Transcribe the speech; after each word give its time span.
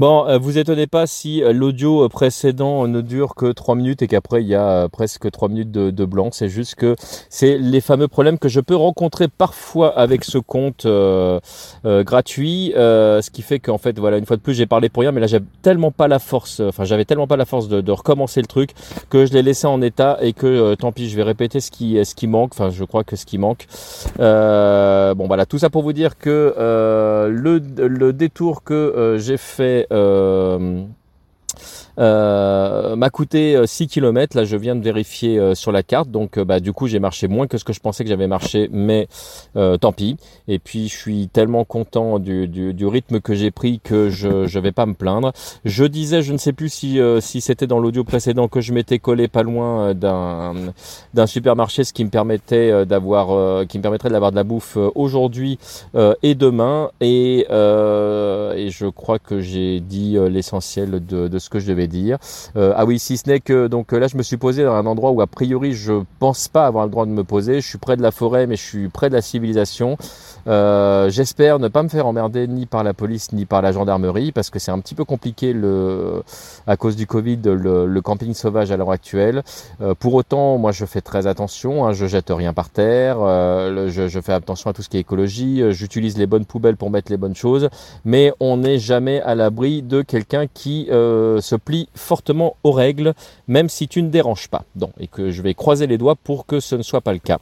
Bon, 0.00 0.26
euh, 0.26 0.38
vous 0.38 0.56
étonnez 0.56 0.86
pas 0.86 1.06
si 1.06 1.44
euh, 1.44 1.52
l'audio 1.52 2.08
précédent 2.08 2.88
ne 2.88 3.02
dure 3.02 3.34
que 3.34 3.52
3 3.52 3.74
minutes 3.74 4.00
et 4.00 4.06
qu'après 4.08 4.40
il 4.40 4.48
y 4.48 4.54
a 4.54 4.84
euh, 4.84 4.88
presque 4.88 5.30
3 5.30 5.50
minutes 5.50 5.72
de, 5.72 6.04
blanc. 6.06 6.30
C'est 6.32 6.48
juste 6.48 6.76
que 6.76 6.96
c'est 7.28 7.58
les 7.58 7.82
fameux 7.82 8.08
problèmes 8.08 8.38
que 8.38 8.48
je 8.48 8.60
peux 8.60 8.76
rencontrer 8.76 9.28
parfois 9.28 9.98
avec 9.98 10.24
ce 10.24 10.38
compte 10.38 10.86
euh, 10.86 11.38
euh, 11.84 12.02
gratuit, 12.02 12.72
euh, 12.76 13.20
ce 13.20 13.28
qui 13.28 13.42
fait 13.42 13.58
qu'en 13.58 13.76
fait, 13.76 13.98
voilà, 13.98 14.16
une 14.16 14.24
fois 14.24 14.38
de 14.38 14.40
plus, 14.40 14.54
j'ai 14.54 14.64
parlé 14.64 14.88
pour 14.88 15.02
rien, 15.02 15.12
mais 15.12 15.20
là 15.20 15.26
j'ai 15.26 15.40
tellement 15.60 15.90
pas 15.90 16.08
la 16.08 16.18
force, 16.18 16.60
enfin 16.60 16.84
j'avais 16.84 17.04
tellement 17.04 17.26
pas 17.26 17.36
la 17.36 17.44
force 17.44 17.68
de, 17.68 17.82
de, 17.82 17.92
recommencer 17.92 18.40
le 18.40 18.46
truc 18.46 18.70
que 19.10 19.26
je 19.26 19.34
l'ai 19.34 19.42
laissé 19.42 19.66
en 19.66 19.82
état 19.82 20.16
et 20.22 20.32
que 20.32 20.76
tant 20.76 20.92
pis, 20.92 21.10
je 21.10 21.16
vais 21.16 21.24
répéter 21.24 21.60
ce 21.60 21.70
qui, 21.70 22.02
ce 22.02 22.14
qui 22.14 22.26
manque. 22.26 22.52
Enfin, 22.54 22.70
je 22.70 22.84
crois 22.84 23.04
que 23.04 23.16
ce 23.16 23.26
qui 23.26 23.36
manque. 23.36 23.66
bon, 24.16 25.26
voilà, 25.26 25.44
tout 25.44 25.58
ça 25.58 25.68
pour 25.68 25.82
vous 25.82 25.92
dire 25.92 26.16
que 26.16 26.54
le, 27.28 27.58
le 27.86 28.12
détour 28.14 28.64
que 28.64 29.18
j'ai 29.18 29.36
fait 29.36 29.89
euh, 29.92 30.86
m'a 32.00 33.10
coûté 33.10 33.60
6 33.66 33.82
euh, 33.82 33.86
km. 33.86 34.36
Là, 34.36 34.44
je 34.44 34.56
viens 34.56 34.76
de 34.76 34.82
vérifier 34.82 35.38
euh, 35.38 35.54
sur 35.54 35.72
la 35.72 35.82
carte. 35.82 36.10
Donc, 36.10 36.38
euh, 36.38 36.44
bah, 36.44 36.60
du 36.60 36.72
coup, 36.72 36.86
j'ai 36.86 36.98
marché 36.98 37.28
moins 37.28 37.46
que 37.46 37.58
ce 37.58 37.64
que 37.64 37.72
je 37.72 37.80
pensais 37.80 38.04
que 38.04 38.10
j'avais 38.10 38.26
marché, 38.26 38.68
mais 38.72 39.08
euh, 39.56 39.76
tant 39.76 39.92
pis. 39.92 40.16
Et 40.48 40.58
puis, 40.58 40.88
je 40.88 40.96
suis 40.96 41.28
tellement 41.28 41.64
content 41.64 42.18
du, 42.18 42.48
du, 42.48 42.72
du 42.74 42.86
rythme 42.86 43.20
que 43.20 43.34
j'ai 43.34 43.50
pris 43.50 43.80
que 43.80 44.08
je 44.08 44.28
ne 44.28 44.60
vais 44.60 44.72
pas 44.72 44.86
me 44.86 44.94
plaindre. 44.94 45.32
Je 45.64 45.84
disais, 45.84 46.22
je 46.22 46.32
ne 46.32 46.38
sais 46.38 46.52
plus 46.52 46.68
si, 46.70 46.98
si 47.20 47.40
c'était 47.40 47.66
dans 47.66 47.78
l'audio 47.78 48.04
précédent 48.04 48.48
que 48.48 48.60
je 48.60 48.72
m'étais 48.72 48.98
collé 48.98 49.28
pas 49.28 49.42
loin 49.42 49.94
d'un 49.94 50.54
d'un 51.14 51.26
supermarché, 51.26 51.84
ce 51.84 51.92
qui 51.92 52.04
me 52.04 52.10
permettait 52.10 52.86
d'avoir, 52.86 53.66
qui 53.66 53.78
me 53.78 53.82
permettrait 53.82 54.10
d'avoir 54.10 54.30
de 54.30 54.36
la 54.36 54.44
bouffe 54.44 54.76
aujourd'hui 54.94 55.58
et 56.22 56.34
demain. 56.34 56.90
Et, 57.00 57.40
et 57.40 58.70
je 58.70 58.86
crois 58.88 59.18
que 59.18 59.40
j'ai 59.40 59.80
dit 59.80 60.16
l'essentiel 60.30 61.04
de, 61.04 61.28
de 61.28 61.38
ce 61.38 61.50
que 61.50 61.58
je 61.58 61.68
devais 61.68 61.86
dire. 61.90 62.18
Euh, 62.56 62.72
ah 62.76 62.84
oui, 62.84 62.98
si 62.98 63.16
ce 63.16 63.28
n'est 63.28 63.40
que 63.40 63.66
donc 63.66 63.92
là, 63.92 64.06
je 64.06 64.16
me 64.16 64.22
suis 64.22 64.36
posé 64.36 64.64
dans 64.64 64.74
un 64.74 64.86
endroit 64.86 65.10
où 65.10 65.20
a 65.20 65.26
priori 65.26 65.72
je 65.72 65.92
pense 66.18 66.48
pas 66.48 66.66
avoir 66.66 66.84
le 66.84 66.90
droit 66.90 67.06
de 67.06 67.10
me 67.10 67.24
poser. 67.24 67.60
Je 67.60 67.68
suis 67.68 67.78
près 67.78 67.96
de 67.96 68.02
la 68.02 68.10
forêt, 68.10 68.46
mais 68.46 68.56
je 68.56 68.62
suis 68.62 68.88
près 68.88 69.08
de 69.08 69.14
la 69.14 69.22
civilisation. 69.22 69.96
Euh, 70.46 71.10
J'espère 71.10 71.58
ne 71.58 71.68
pas 71.68 71.82
me 71.82 71.88
faire 71.88 72.06
emmerder 72.06 72.46
ni 72.46 72.66
par 72.66 72.84
la 72.84 72.94
police 72.94 73.32
ni 73.32 73.44
par 73.44 73.62
la 73.62 73.72
gendarmerie 73.72 74.32
parce 74.32 74.50
que 74.50 74.58
c'est 74.58 74.70
un 74.70 74.78
petit 74.78 74.94
peu 74.94 75.04
compliqué 75.04 75.54
à 76.66 76.76
cause 76.76 76.96
du 76.96 77.06
Covid 77.06 77.40
le, 77.44 78.00
camping 78.00 78.32
sauvage 78.32 78.70
à 78.70 78.76
l'heure 78.76 78.90
actuelle. 78.90 79.42
Euh, 79.80 79.94
pour 79.94 80.14
autant, 80.14 80.56
moi 80.56 80.72
je 80.72 80.84
fais 80.86 81.00
très 81.00 81.26
attention, 81.26 81.86
hein, 81.86 81.92
je 81.92 82.06
jette 82.06 82.30
rien 82.30 82.52
par 82.52 82.70
terre, 82.70 83.18
je, 83.18 84.20
fais 84.22 84.32
attention 84.32 84.70
à 84.70 84.72
tout 84.72 84.82
ce 84.82 84.88
qui 84.88 84.96
est 84.96 85.00
écologie, 85.00 85.62
j'utilise 85.70 86.16
les 86.16 86.26
bonnes 86.26 86.44
poubelles 86.46 86.76
pour 86.76 86.90
mettre 86.90 87.10
les 87.10 87.18
bonnes 87.18 87.34
choses, 87.34 87.68
mais 88.04 88.32
on 88.40 88.58
n'est 88.58 88.78
jamais 88.78 89.20
à 89.22 89.34
l'abri 89.34 89.82
de 89.82 90.02
quelqu'un 90.02 90.46
qui 90.46 90.86
se 90.90 91.56
plie 91.56 91.79
fortement 91.94 92.56
aux 92.64 92.72
règles, 92.72 93.14
même 93.48 93.68
si 93.68 93.88
tu 93.88 94.02
ne 94.02 94.08
déranges 94.08 94.48
pas. 94.48 94.64
Donc, 94.76 94.92
et 94.98 95.06
que 95.06 95.30
je 95.30 95.42
vais 95.42 95.54
croiser 95.54 95.86
les 95.86 95.98
doigts 95.98 96.16
pour 96.16 96.46
que 96.46 96.60
ce 96.60 96.74
ne 96.74 96.82
soit 96.82 97.00
pas 97.00 97.12
le 97.12 97.18
cas. 97.18 97.38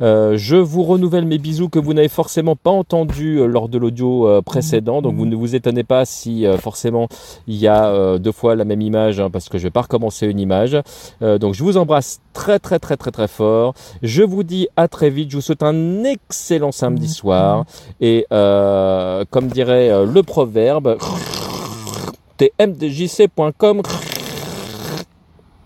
Euh, 0.00 0.36
je 0.36 0.56
vous 0.56 0.82
renouvelle 0.82 1.24
mes 1.24 1.38
bisous 1.38 1.68
que 1.68 1.78
vous 1.78 1.94
n'avez 1.94 2.08
forcément 2.08 2.56
pas 2.56 2.70
entendu 2.70 3.38
euh, 3.38 3.46
lors 3.46 3.68
de 3.68 3.78
l'audio 3.78 4.28
euh, 4.28 4.42
précédent, 4.42 5.02
donc 5.02 5.14
vous 5.14 5.26
ne 5.26 5.36
vous 5.36 5.54
étonnez 5.54 5.84
pas 5.84 6.04
si 6.04 6.44
forcément 6.58 7.08
il 7.46 7.56
y 7.56 7.66
a 7.66 8.18
deux 8.18 8.32
fois 8.32 8.54
la 8.54 8.64
même 8.64 8.80
image, 8.80 9.20
hein, 9.20 9.30
parce 9.30 9.48
que 9.48 9.58
je 9.58 9.64
vais 9.64 9.70
pas 9.70 9.82
recommencer 9.82 10.26
une 10.26 10.40
image. 10.40 10.76
Euh, 11.22 11.38
donc 11.38 11.54
je 11.54 11.62
vous 11.62 11.76
embrasse 11.76 12.20
très 12.32 12.58
très 12.58 12.78
très 12.78 12.96
très 12.96 13.10
très 13.10 13.28
fort. 13.28 13.74
Je 14.02 14.22
vous 14.22 14.42
dis 14.42 14.68
à 14.76 14.88
très 14.88 15.10
vite. 15.10 15.30
Je 15.30 15.36
vous 15.36 15.42
souhaite 15.42 15.62
un 15.62 16.04
excellent 16.04 16.72
samedi 16.72 17.08
soir 17.08 17.64
et 18.00 18.26
comme 18.30 19.48
dirait 19.48 20.04
le 20.06 20.22
proverbe 20.22 20.98
tmdjc.com 22.40 23.82